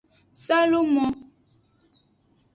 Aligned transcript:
Salumo. 0.43 1.05